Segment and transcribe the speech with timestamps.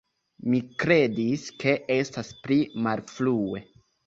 [0.53, 2.59] Mi kredis, ke estas pli
[2.89, 3.63] malfrue.